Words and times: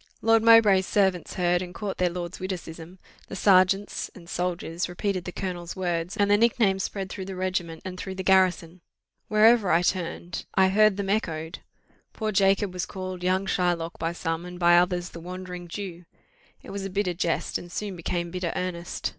_'"Lord 0.22 0.44
Mowbray's 0.44 0.86
servants 0.86 1.34
heard, 1.34 1.60
and 1.60 1.74
caught 1.74 1.98
their 1.98 2.08
lord's 2.08 2.38
witticism: 2.38 3.00
the 3.26 3.34
serjeants 3.34 4.08
and 4.14 4.28
soldiers 4.30 4.88
repeated 4.88 5.24
the 5.24 5.32
colonel's 5.32 5.74
words, 5.74 6.16
and 6.16 6.30
the 6.30 6.36
nicknames 6.36 6.84
spread 6.84 7.10
through 7.10 7.24
the 7.24 7.34
regiment, 7.34 7.82
and 7.84 7.98
through 7.98 8.14
the 8.14 8.22
garrison; 8.22 8.80
wherever 9.26 9.72
I 9.72 9.82
turned, 9.82 10.46
I 10.54 10.68
heard 10.68 10.96
them 10.96 11.10
echoed: 11.10 11.58
poor 12.12 12.30
Jacob 12.30 12.72
was 12.72 12.86
called 12.86 13.24
young 13.24 13.46
Shylock 13.46 13.98
by 13.98 14.12
some, 14.12 14.44
and 14.44 14.56
by 14.56 14.76
others 14.78 15.08
the 15.08 15.18
Wandering 15.20 15.66
Jew. 15.66 16.04
It 16.62 16.70
was 16.70 16.84
a 16.84 16.88
bitter 16.88 17.12
jest, 17.14 17.58
and 17.58 17.72
soon 17.72 17.96
became 17.96 18.30
bitter 18.30 18.52
earnest. 18.54 19.14